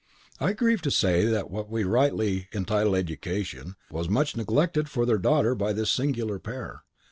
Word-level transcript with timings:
I 0.39 0.53
grieve 0.53 0.81
to 0.81 0.89
say 0.89 1.25
that 1.25 1.51
what 1.51 1.69
we 1.69 1.83
rightly 1.83 2.47
entitle 2.53 2.95
education 2.95 3.75
was 3.91 4.09
much 4.09 4.35
neglected 4.35 4.89
for 4.89 5.05
their 5.05 5.19
daughter 5.19 5.53
by 5.53 5.73
this 5.73 5.91
singular 5.91 6.39
pair. 6.39 6.81